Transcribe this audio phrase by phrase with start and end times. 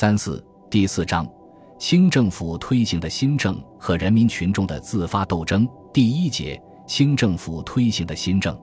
[0.00, 1.30] 三四第四章，
[1.78, 5.68] 清政府推行的新政和人民群众的自发斗争。
[5.92, 8.58] 第一节，清政府推行的新政。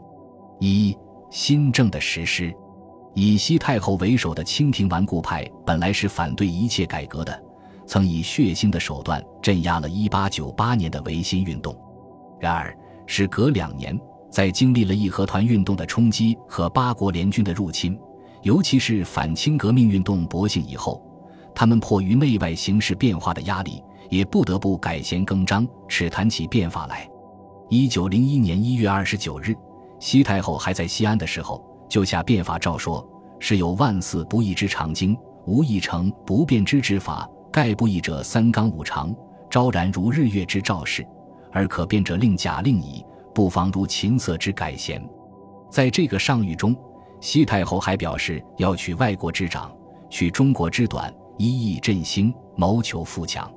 [0.59, 0.97] 一
[1.29, 2.51] 新政的实施。
[3.13, 7.39] 以西太后为首的清廷顽固派本来是反对一切改革的，
[7.85, 11.79] 曾以血腥的手段镇压了1898年的维新运动。
[12.39, 12.75] 然而，
[13.05, 13.95] 时隔两年，
[14.31, 17.95] 在经历了义和团运动的冲击和八国联军的入侵，
[18.41, 21.03] 尤其是反清革命运动勃兴以后，
[21.59, 27.09] 他们迫于内外形势变化的压力，也不得不改弦更张，只谈起变法来。
[27.71, 29.55] 1901年1月29日，
[29.99, 31.65] 西太后还在西安的时候。
[31.89, 33.03] 就下变法诏说
[33.41, 37.27] ：“是有万死不义之常经，无一成不变之之法。
[37.51, 39.11] 盖不义者，三纲五常，
[39.49, 41.01] 昭然如日月之照事；
[41.51, 45.03] 而可变者，令假令乙，不妨如琴瑟之改弦。”
[45.71, 46.75] 在这个上谕中，
[47.19, 49.75] 西太后还表示要取外国之长，
[50.07, 53.51] 取中国之短，一意振兴，谋求富强，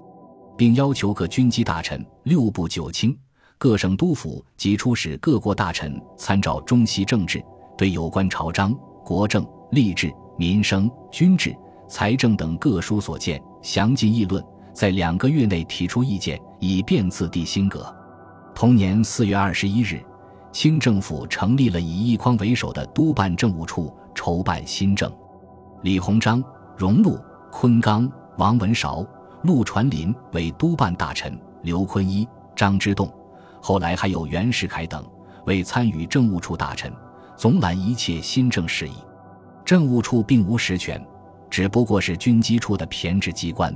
[0.57, 3.17] 并要求各军机大臣、六部九卿、
[3.57, 7.43] 各省督府及出使各国大臣参照中西政治。
[7.79, 9.43] 对有关朝章、国政、
[9.73, 11.57] 吏治、民生、军制、
[11.89, 17.91] 财政等各书所见详尽议论，在两个月内提出意见，以便次第新革。
[18.55, 20.05] 同年四月二十一日，
[20.53, 25.11] 清政府成立了以奕匡为首的督办政务处，筹办新政。
[25.81, 26.45] 李鸿章、
[26.77, 27.19] 荣禄、
[27.51, 29.05] 昆刚、王文韶、
[29.43, 33.13] 陆传林为督办大臣，刘坤一、张之洞，
[33.61, 35.05] 后来还有袁世凯等
[35.47, 36.93] 为参与政务处大臣。
[37.37, 38.93] 总揽一切新政事宜，
[39.65, 41.03] 政务处并无实权，
[41.49, 43.75] 只不过是军机处的偏执机关。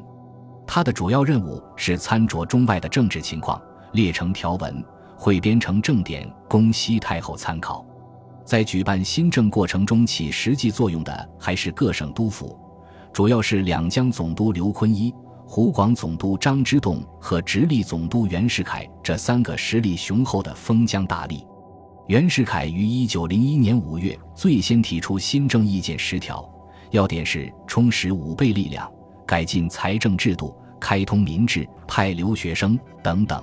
[0.66, 3.60] 他的主要任务是参酌中外的政治情况，
[3.92, 4.84] 列成条文，
[5.16, 7.84] 汇编成正典，供西太后参考。
[8.44, 12.58] 在举办新政过程中起实际作用的还是各省督府，
[13.14, 15.14] 主要是两江总督刘坤一、
[15.46, 21.46] 湖广总督张之洞和直隶总督袁世凯这三个实力雄厚的封疆大吏。
[22.08, 26.44] 袁世凯于一九零一年五月最先提出新政意见十条，
[26.90, 28.92] 要点是充实武备力量、
[29.24, 33.40] 改进财政制度、开通民智、派留学生等等。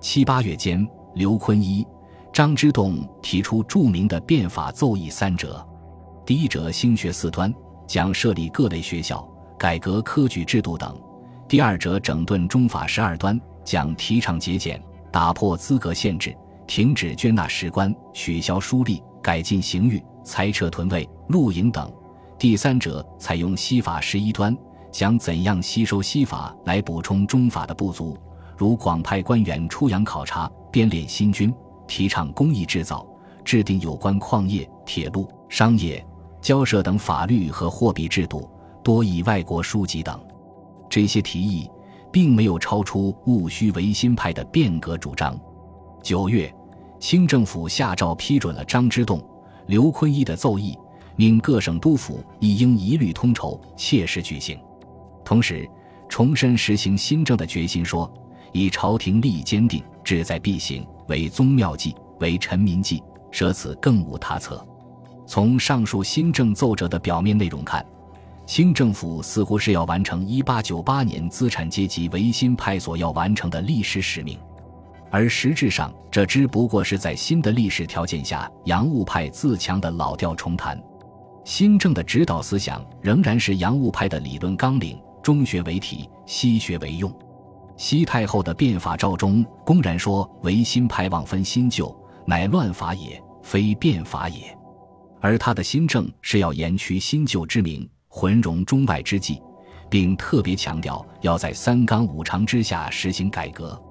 [0.00, 1.86] 七八月间，刘坤一、
[2.32, 5.62] 张之洞提出著名的变法奏议三折：
[6.24, 7.54] 第一折兴学四端，
[7.86, 9.26] 讲设立各类学校、
[9.58, 10.92] 改革科举制度等；
[11.48, 16.36] 第二折整顿中法十二端，讲提倡节俭、打破资格限制。
[16.66, 21.92] 停止捐纳史官，取消书吏，改进刑狱，裁撤屯卫、露营等。
[22.38, 24.56] 第三者采用西法十一端，
[24.90, 28.16] 想怎样吸收西法来补充中法的不足，
[28.56, 31.54] 如广派官员出洋考察，编练新军，
[31.86, 33.06] 提倡工艺制造，
[33.44, 36.02] 制定有关矿业、铁路、商业、
[36.44, 38.46] 交涉等法律和货币制度，
[38.82, 40.20] 多以外国书籍等。
[40.90, 41.66] 这些提议
[42.12, 45.34] 并没有超出戊戌维新派的变革主张。
[46.02, 46.54] 九月，
[47.00, 49.26] 清政府下诏批准了张之洞、
[49.68, 50.78] 刘坤一的奏议，
[51.16, 54.60] 命各省督府亦应一律通筹，切实举行。
[55.24, 55.66] 同时，
[56.10, 58.12] 重申实行新政的决心，说
[58.52, 64.62] 以朝廷立坚定，志在必行，为宗庙计，为臣民计，舍此更无他策。
[65.26, 67.84] 从上述新政奏折的表面内容看，
[68.46, 74.38] 清政府似乎是要完成1898年资产阶级维新派所要完成的历史使命。
[75.10, 80.78] 而实质上，这只不过是在新的历史条件下，洋务派自强的老调重弹。
[81.44, 87.12] 新政的指导思想仍然是洋务派的理论纲领：中学为体，西学为用。
[87.76, 91.94] 西太后的变法诏中公然说：“维新派妄分新旧，
[92.26, 94.56] 乃乱法也，非变法也。”
[95.24, 99.40] 而他的新政是要延续新旧之名，浑融中外之际，
[99.88, 103.82] 并特别强调要在三纲五常之下实行改革。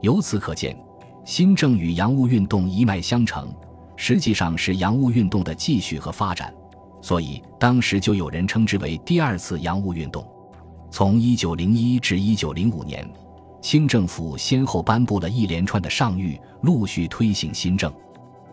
[0.00, 0.76] 由此可见，
[1.24, 3.54] 新政与洋务运动一脉相承，
[3.94, 6.52] 实际上是洋务运动的继续和发展，
[7.00, 10.28] 所以当时就有人称之为第二次洋务运动。
[10.90, 13.08] 从1901至1905年，
[13.60, 17.94] 清政府先后颁布了一连串的上谕，陆续推行新政，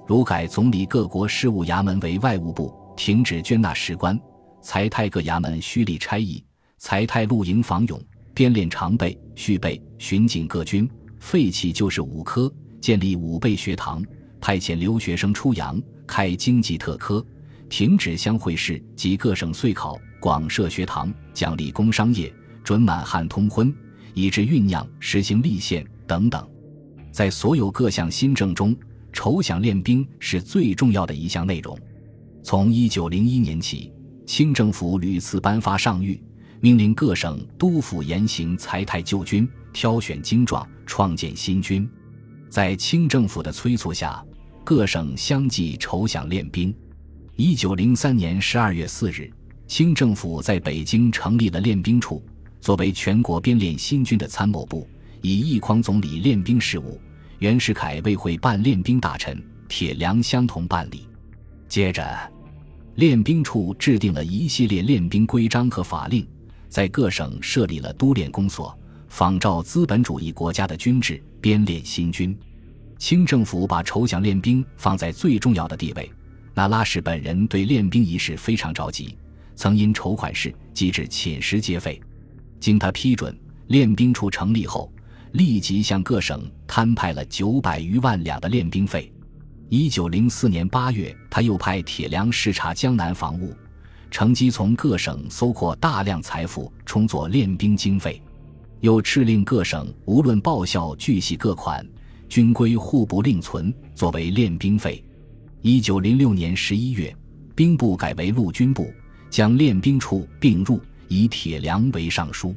[0.09, 4.19] 如改总理各国事务衙门为外务部，停止捐纳史官，
[4.59, 6.43] 裁汰各衙门虚吏差役，
[6.79, 8.01] 裁汰露营访勇，
[8.33, 10.89] 编练常备、续备、巡警各军。
[11.19, 12.51] 废弃旧武科，
[12.81, 14.03] 建立武备学堂，
[14.41, 17.23] 派遣留学生出洋，开经济特科，
[17.69, 22.33] 停止乡会试及各省岁考，广设学堂，奖励工商业，
[22.63, 23.71] 准满汉通婚，
[24.15, 26.43] 以致酝酿实行立宪等等。
[27.11, 28.75] 在所有各项新政中，
[29.11, 31.77] 筹饷练兵是最重要的一项内容。
[32.43, 33.91] 从一九零一年起，
[34.25, 36.19] 清政府屡次颁发上谕，
[36.61, 41.87] 命令各省督抚严刑裁汰旧军，挑选精壮，创建新军。
[42.49, 44.23] 在清政府的催促下，
[44.63, 46.73] 各省相继筹饷练兵。
[47.35, 49.31] 一九零三年十二月四日，
[49.67, 52.23] 清政府在北京成立了练兵处，
[52.59, 54.87] 作为全国编练新军的参谋部，
[55.21, 56.99] 以一匡总理练兵事务，
[57.39, 61.07] 袁世凯为会办练兵大臣铁良相同办理。
[61.69, 62.03] 接着，
[62.95, 66.27] 练兵处制定了一系列练兵规章和法令，
[66.67, 68.77] 在各省设立了督练公所，
[69.07, 72.37] 仿照资本主义国家的军制编练新军。
[72.97, 76.11] 清政府把筹饷练兵放在最重要的地位。
[76.53, 79.17] 那拉氏本人对练兵一事非常着急，
[79.55, 82.01] 曾因筹款事机致寝食皆废。
[82.59, 83.33] 经他批准，
[83.67, 84.91] 练兵处成立后，
[85.31, 89.11] 立即向各省摊派了九百余万两的练兵费。
[89.69, 93.53] 一九零四年八月，他又派铁良视察江南防务，
[94.09, 98.21] 乘机从各省搜获大量财富，充作练兵经费。
[98.79, 101.85] 又敕令各省无论报效巨细各款，
[102.27, 105.03] 均归户部另存，作为练兵费。
[105.61, 107.15] 一九零六年十一月，
[107.55, 108.91] 兵部改为陆军部，
[109.29, 112.55] 将练兵处并入，以铁良为尚书。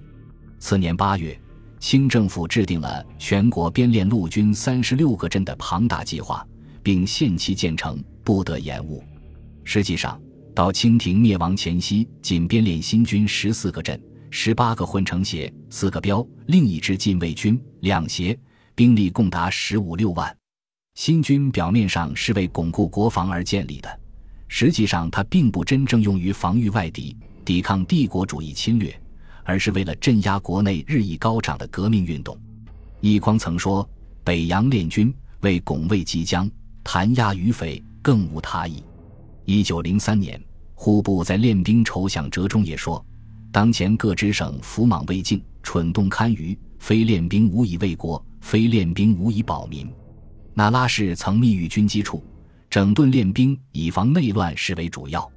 [0.60, 1.36] 次年八月，
[1.82, 6.46] 清政府制定了全国编练陆军三十六个镇的庞大计划，
[6.80, 9.02] 并限期建成，不得延误。
[9.64, 10.18] 实际上，
[10.54, 14.00] 到清廷灭亡前夕，仅编练新军十四个镇、
[14.30, 18.38] 十八个混成协、四个标，另一支禁卫军两协，
[18.76, 20.34] 兵力共达十五六万。
[20.94, 24.00] 新军表面上是为巩固国防而建立的，
[24.46, 28.96] 实际上它并不真正用于防御外敌、抵抗帝国主义侵略，
[29.44, 32.38] 而是为了镇压国内日益高涨的革命运动。
[33.00, 33.88] 易匡曾说
[34.22, 36.50] ：“北洋练军为拱卫即将，
[36.84, 38.82] 弹压余匪，更无他意。”
[39.44, 40.40] 一九零三年，
[40.74, 43.04] 户部在练兵筹饷折中也说
[43.50, 49.90] ：“当前各支省浮莽未尽，蠢动堪舆，非练兵无以为国，非练兵无以保民。”
[50.54, 52.22] 那拉氏曾密谕军机处，
[52.70, 55.28] 整顿练兵，以防内乱，视为主要。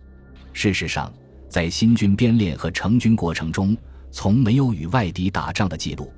[0.53, 1.11] 事实上，
[1.49, 3.75] 在新军编练和成军过程中，
[4.15, 6.09] 从没有与外敌打仗的记录。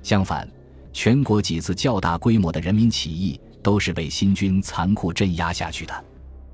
[0.00, 0.48] 相反，
[0.92, 6.04] 全国几次较大规模的人民起义，都是被新军残酷镇压下去的。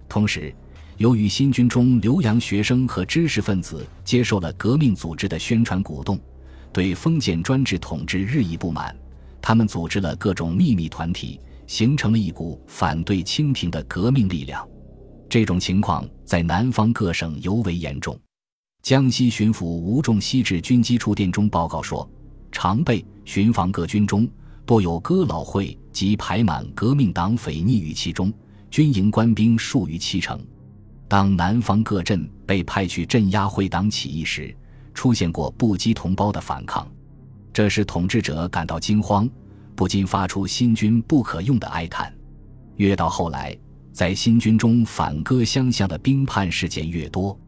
[0.08, 0.50] 同时，
[0.96, 6.18] 由于新军中留洋学生和知识分子接受了革命组织的宣传鼓动，
[6.72, 8.96] 对封建专制统治日益不满，
[9.42, 11.38] 他们组织了各种秘密团体。
[11.66, 14.66] 形成了一股反对清廷的革命力量，
[15.28, 18.18] 这种情况在南方各省尤为严重。
[18.88, 22.08] 江西巡抚吴仲西至军机处电中报告说，
[22.50, 24.26] 常备巡防各军中
[24.64, 28.32] 多有哥老会及排满革命党匪逆于其中，
[28.70, 30.40] 军营官兵数于七成。
[31.06, 34.56] 当南方各镇被派去镇压会党起义时，
[34.94, 36.90] 出现过不羁同胞的反抗，
[37.52, 39.28] 这使统治者感到惊慌。
[39.76, 42.12] 不禁发出新军不可用的哀叹。
[42.76, 43.56] 越到后来，
[43.92, 47.38] 在新军中反戈相向的兵叛事件越多，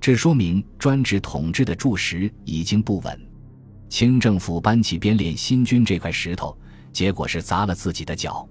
[0.00, 3.20] 这说明专制统治的柱石已经不稳。
[3.90, 6.56] 清政府搬起编练新军这块石头，
[6.90, 8.48] 结果是砸了自己的脚。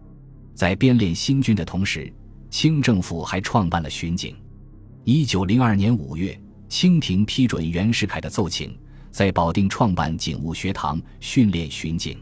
[0.53, 2.13] 在编练新军的同时，
[2.51, 4.35] 清政府还创办了巡警。
[5.05, 8.77] 一九零二年五月，清廷批准袁世凯的奏请，
[9.09, 12.21] 在保定创办警务学堂，训练巡警。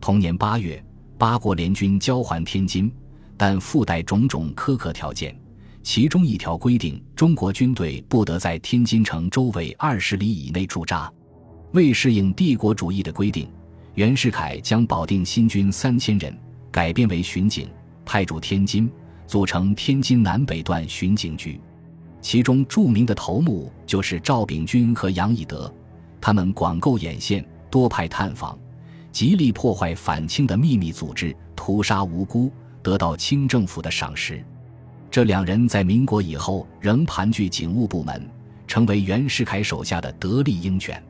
[0.00, 0.84] 同年八月，
[1.18, 2.92] 八国联军交还天津，
[3.36, 5.36] 但附带种种苛刻条件。
[5.82, 11.12] 其中一条规定，中国军队不得在天津城周围二十里以内驻扎。
[11.72, 13.48] 为适应帝国主义的规定，
[13.94, 16.36] 袁世凯将保定新军三千人
[16.70, 17.68] 改编为巡警，
[18.04, 18.90] 派驻天津，
[19.26, 21.60] 组成天津南北段巡警局。
[22.20, 25.72] 其中著名的头目就是赵秉钧和杨以德，
[26.20, 28.56] 他们广构眼线，多派探访。
[29.10, 34.42] 极力破坏反清的秘密组织，屠杀无辜，得到清政府的赏识。
[35.12, 38.26] 这两人在民国以后仍盘踞警务部门，
[38.66, 41.04] 成为袁世凯手下的得力鹰犬。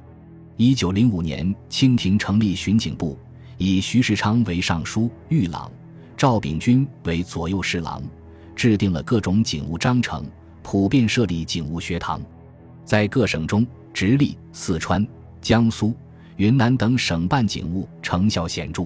[0.57, 3.17] 一九零五年，清廷成立巡警部，
[3.59, 5.71] 以徐世昌为尚书、御郎，
[6.17, 8.03] 赵秉钧为左右侍郎，
[8.57, 10.27] 制定了各种警务章程，
[10.65, 12.21] 普遍设立警务学堂，
[12.85, 15.07] 在各省中，直隶、四川、
[15.41, 15.95] 江苏。
[16.39, 18.85] 云南等省办警务成效显著。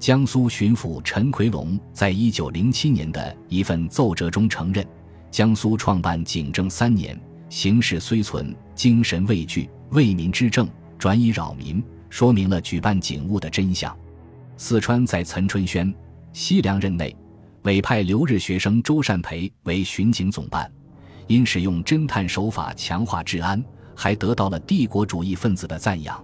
[0.00, 4.82] 江苏巡抚陈奎龙在一九零七年的一份奏折中承认，
[5.30, 10.66] 江苏创办警政三年，形势虽存，精神未惧，为民之政
[10.98, 13.94] 转以扰民，说明了举办警务的真相。
[14.56, 15.94] 四川在岑春轩、
[16.32, 17.14] 西凉任内，
[17.64, 20.72] 委派留日学生周善培为巡警总办，
[21.26, 23.62] 因使用侦探手法强化治安。
[23.94, 26.18] 还得到了帝国主义分子的赞扬。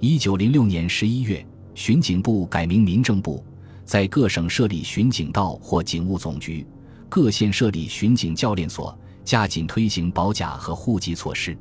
[0.00, 3.44] 一九零六年十一月，巡警部改名民政部，
[3.84, 6.66] 在各省设立巡警道或警务总局，
[7.08, 11.56] 各县设立巡警教练所，加紧推行保甲和户籍措施。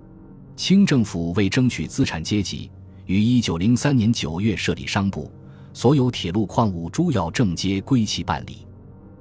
[0.55, 2.69] 清政府为争取资产阶级，
[3.05, 5.31] 于一九零三年九月设立商部，
[5.73, 8.67] 所有铁路、矿物、诸要政皆归其办理。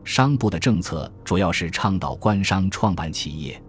[0.05, 3.63] 商部的政策主要是倡导官商创办企业。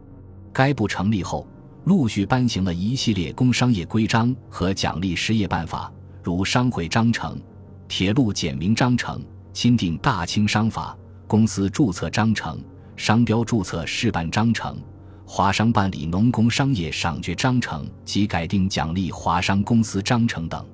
[0.51, 1.47] 该部成立后。
[1.85, 5.91] 陆续颁行了一系列工商业规章和奖励实业办法，
[6.23, 7.39] 如商会章程、
[7.87, 9.23] 铁路简明章程、
[9.53, 10.97] 钦定大清商法、
[11.27, 12.63] 公司注册章程、
[12.95, 14.77] 商标注册试办章程、
[15.25, 20.65] 华商办理农工商业赏券章程及改定奖励华商公司章程等。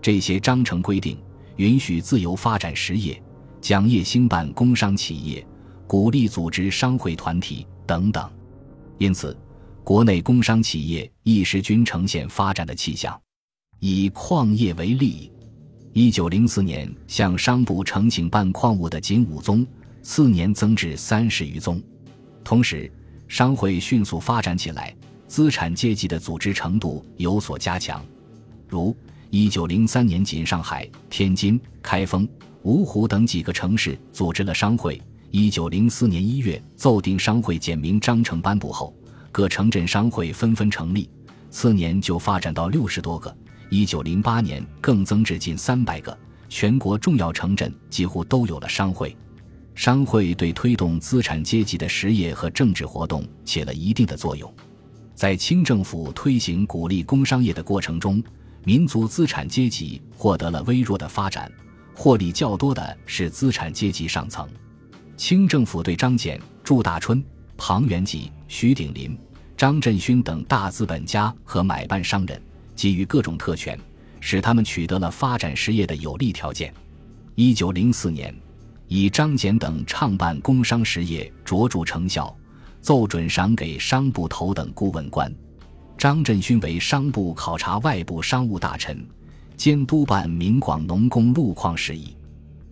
[0.00, 1.18] 这些章程规定
[1.56, 3.22] 允许自由发展实业，
[3.60, 5.46] 奖业兴办工商企业，
[5.86, 8.28] 鼓励组织商会团体等等。
[8.98, 9.36] 因此。
[9.84, 13.18] 国内工商企业一时均呈现发展的气象。
[13.80, 15.30] 以矿业为例，
[15.92, 19.64] 一九零四年向商部呈请办矿物的仅五宗，
[20.02, 21.80] 次年增至三十余宗。
[22.42, 22.90] 同时，
[23.28, 24.92] 商会迅速发展起来，
[25.28, 28.04] 资产阶级的组织程度有所加强。
[28.66, 28.96] 如
[29.30, 32.28] 一九零三年，仅上海、天津、开封、
[32.64, 35.00] 芜湖等几个城市组织了商会。
[35.30, 38.92] 一九零四年一月奏定商会简明章程颁布后。
[39.30, 41.08] 各城镇商会纷纷成立，
[41.48, 43.32] 次年就发展到六十多个，
[43.70, 46.16] 一九零八年更增至近三百个，
[46.48, 49.16] 全国重要城镇几乎都有了商会。
[49.74, 54.52] 商会对推动资产阶级的实业和政治活动起了一定的作用。
[55.14, 58.22] 在清政府推行鼓励工商业的过程中，
[58.64, 61.50] 民族资产阶级获得了微弱的发展，
[61.94, 64.48] 获利较多的是资产阶级上层。
[65.16, 67.22] 清政府对张謇、祝大春。
[67.60, 69.18] 庞元吉、徐鼎林、
[69.56, 72.40] 张振勋等大资本家和买办商人
[72.78, 73.76] 给予各种特权，
[74.20, 76.72] 使他们取得了发展实业的有利条件。
[77.34, 78.32] 一九零四年，
[78.86, 82.32] 以张謇等创办工商实业卓著成效，
[82.80, 85.34] 奏准赏给商部头等顾问官。
[85.96, 89.04] 张振勋为商部考察外部商务大臣，
[89.56, 92.16] 监督办闽广农工路矿事宜。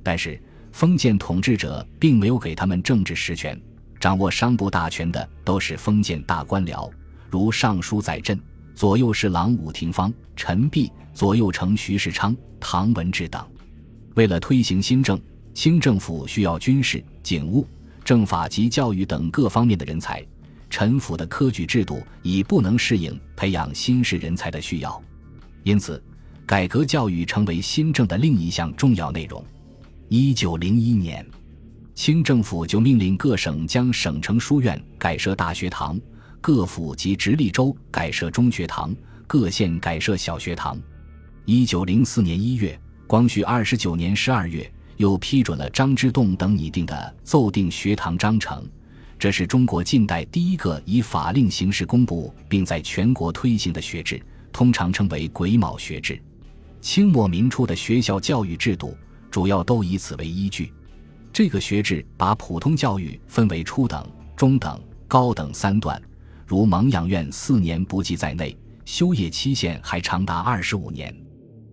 [0.04, 3.60] 但是，封建统治者并没有给他们政治实权。
[3.98, 6.88] 掌握商部大权的都是封建大官僚，
[7.28, 8.40] 如尚书载振、
[8.76, 13.42] 左右侍郎武廷芳、陈璧、左右丞徐世昌、唐文治等。
[14.16, 15.18] 为了推行新政，
[15.54, 17.66] 清政府需要军事、警务、
[18.04, 20.22] 政法及教育等各方面的人才。
[20.68, 25.02] 陈府的科举制度已不能适应培养新式人才的需要，
[25.62, 26.02] 因此，
[26.44, 29.42] 改革教育成为新政的另一项重要内容。
[30.10, 31.26] 一九零一年。
[31.94, 35.98] 清政府就命令各省将省城书院改设大学堂，
[36.46, 38.94] 各府及直隶州改设中学堂，
[39.26, 40.80] 各县改设小学堂。
[41.44, 48.64] 一九零四年一月，光绪二十九年十二月，又批准了张之洞等拟定的奏定学堂章程。
[49.18, 54.22] 这是中国近代第一个以法令形式公布并在全国推行的学制，
[54.52, 56.16] 通常称为癸卯学制。
[56.80, 58.96] 清末民初的学校教育制度
[59.32, 60.72] 主要都以此为依据。
[61.32, 66.00] 这个学制把普通教育分为初等、中等、高等三段，
[66.46, 71.12] 如蒙养院四年不计在内，修业期限还长达二十五年。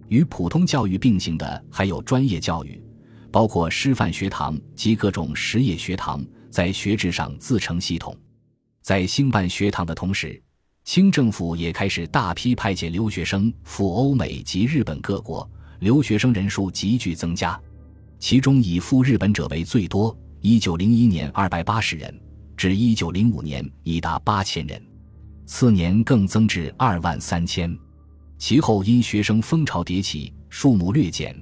[0.08, 2.84] 与普通教育并行的还有专业教育，
[3.32, 8.18] 包括师范学堂及各种实业学堂，在学制上自成系统。
[8.82, 10.42] 在兴办学堂的同时，
[10.84, 15.48] 清政府也开始大批派遣留学生赴欧美及日本各国，
[15.82, 17.60] 留学生人数急剧增加。
[18.18, 22.13] 其中以赴日本者为最多，一九零一年二百八十人，
[22.63, 24.82] 至一九零五年已达八千人，
[25.46, 27.77] 次年更增至二万三千。
[28.38, 31.36] 其后因学生风潮迭起，数目略减，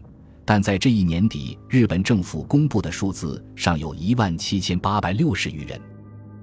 [0.43, 5.79] 但在这一年底，日本政府公布的数字尚有一万七千八百六十余人。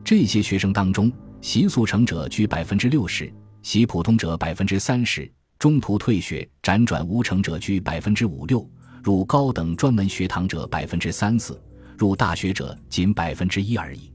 [0.04, 8.64] 这些学生当中，习速成者居百分之六十，习普通者百分之三十，中途退学辗转无成者居百分之五六。
[9.02, 11.60] 入高等专门学堂者百分之三四，
[11.96, 14.12] 入大学者仅百分之一而已。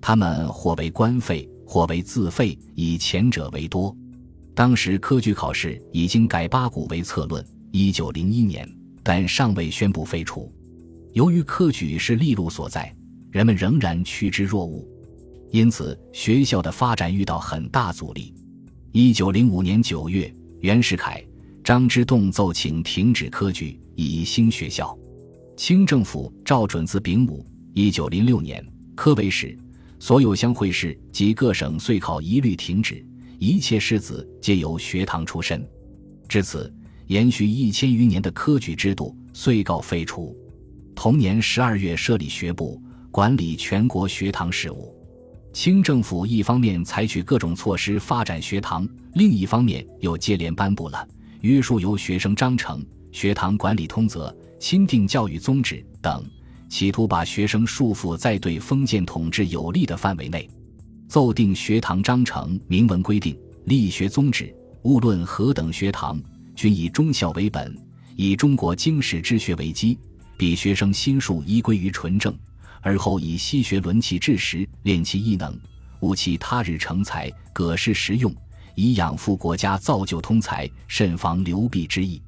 [0.00, 3.94] 他们或为官费，或为自费，以前者为多。
[4.54, 8.68] 当时科举考试已经改八股为策论，一九零一年，
[9.02, 10.52] 但尚未宣布废除。
[11.12, 12.94] 由于科举是利禄所在，
[13.30, 14.86] 人们仍然趋之若鹜，
[15.50, 18.34] 因此学校的发展遇到很大阻力。
[18.92, 21.24] 一九零五年九月，袁世凯。
[21.64, 24.96] 张之洞奏请停止科举，以兴学校。
[25.54, 28.64] 清政府照准字丙午，一九零六年，
[28.94, 29.58] 科为始，
[29.98, 33.04] 所有乡会试及各省岁考一律停止，
[33.38, 35.66] 一切士子皆由学堂出身。
[36.28, 36.72] 至此，
[37.06, 40.36] 延续一千余年的科举制度遂告废除。
[40.94, 44.94] 同年十二月，设立学部，管理全国学堂事务。
[45.52, 51.08] 清政府一方面采取各种措施发展学堂，另一方面又接连颁布了
[51.40, 56.24] 约束由学生章程、学堂管理通则、钦定教育宗旨等，
[56.68, 60.48] 企图把学生束缚在对封建统治有利的范围内。
[61.08, 64.54] 奏定学堂章程，明文规定立学宗旨。
[64.82, 66.20] 无论何等学堂，
[66.54, 67.76] 均以忠孝为本，
[68.14, 69.98] 以中国经史之学为基，
[70.36, 72.36] 比学生心术依归于纯正，
[72.80, 75.58] 而后以西学论其志识，练其艺能，
[76.00, 78.32] 务其他日成才，葛事实用，
[78.74, 82.22] 以养父国家，造就通才，慎防流弊之意。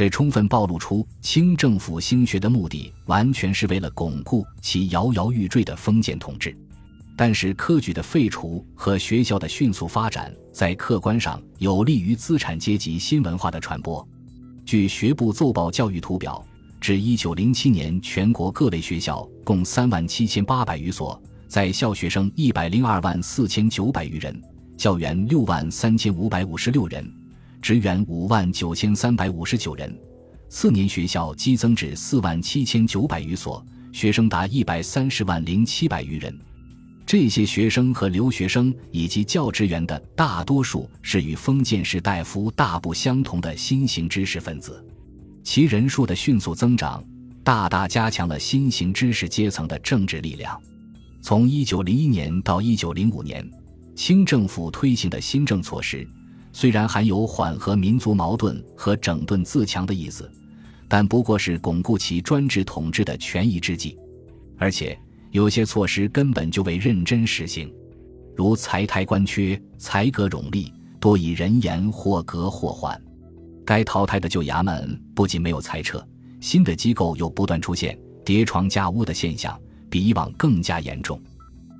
[0.00, 6.56] 这充分暴露出清政府兴学的目的，完全是为了巩固其摇摇欲坠的封建统治。
[7.14, 14.08] 但是科举的废除和学校的迅速发展，在客观上有利于资产阶级新文化的传播。
[14.64, 16.42] 据学部奏报教育图表，
[16.80, 24.42] 至一九零七年，全国各类学校共三万七千八百余所，在校学生一百零二万四千九百余人，
[24.78, 27.06] 教员六万三千五百五十六人，
[27.60, 29.96] 职员五万九千三百五十九人。
[30.48, 36.36] 次年，学校激增至四万七千九百余所，学生达一百三十万零七百余人。
[37.06, 44.84] 这些学生和留学生以及教职员的大多数是与封建士大夫大不相同的新型知识分子，
[45.42, 47.04] 其人数的迅速增长，
[47.42, 50.60] 大大加强了新型知识阶层的政治力量。
[51.20, 53.50] 从1901年到1905年，
[53.96, 56.06] 清政府推行的新政措施，
[56.52, 60.30] 虽然含有缓和民族矛盾和整顿自强的意思，
[60.88, 63.96] 但不过是巩固其专制统治的权宜之计，
[64.58, 64.98] 而且。
[65.32, 67.72] 有些措施根本就未认真实行，
[68.34, 73.00] 如裁台官缺、才阁冗吏，多以人言或革或缓。
[73.64, 76.04] 该淘汰的旧衙门不仅没有裁撤，
[76.40, 79.56] 新的机构又不断出现叠床架屋的现象，
[79.88, 81.22] 比以往更加严重。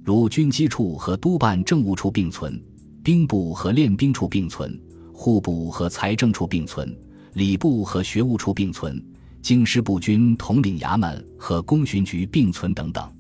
[0.04, 2.62] 如军机处和督办政务处并存，
[3.10, 4.80] 兵部和练兵处并存，
[5.12, 6.96] 户部和财政处并存，
[7.32, 9.04] 礼部和学务处并存，
[9.42, 13.12] 京师步军统领衙门和公巡局并存等等。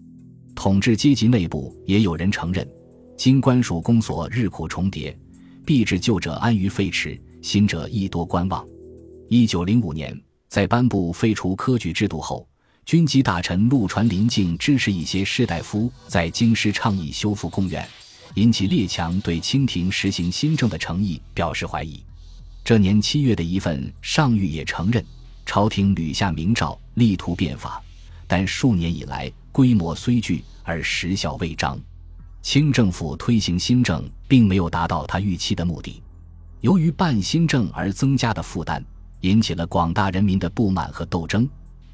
[0.54, 2.64] 统治阶级内部也有人承认，
[3.16, 5.18] 京官署公所日苦重叠，
[5.66, 8.64] 必致旧者安于废弛，新者亦多观望。
[9.28, 12.48] 一九零五年，在颁布废除科举制度后，
[12.86, 17.84] 军机大臣陆传林竟支持一些士大夫在京师倡议修复公园，
[18.34, 22.02] 引起列强对清廷实行新政的诚意表示怀疑。
[22.64, 25.04] 这年七月的一份上谕也承认，
[25.44, 27.82] 朝廷屡下明诏，力图变法，
[28.26, 30.42] 但数年以来规模虽巨。
[30.62, 31.80] 而时效未彰，
[32.42, 36.00] 清政府推行新政并没有达到他预期的目的。
[36.60, 38.84] 由于办新政而增加的负担，
[39.22, 41.48] 引起了广大人民的不满和斗争。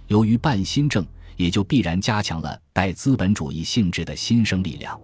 [0.09, 5.01] 由于办新政，也就必然加强了带资本主义性质的新生力量。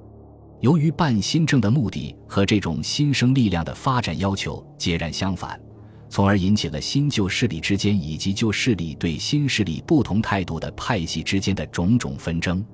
[0.62, 5.60] 由于办新政的目的和这种新生力量的发展要求截然相反，
[6.08, 12.64] 从而引起了新旧势力之间以及旧势力对新势力不同态度的派系之间的种种纷争。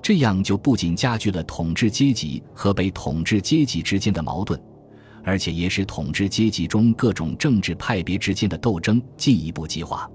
[0.00, 4.58] 这样就不仅加剧了统治阶级和被统治阶级之间的矛盾，
[5.22, 10.10] 而且也使统治阶级中各种政治派别之间的斗争进一步激化。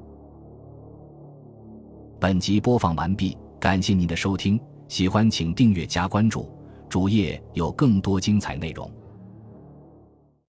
[2.20, 6.50] 本集播放完毕，感谢您的收听，喜欢请订阅加关注，
[6.92, 8.92] 主页有更多精彩内容。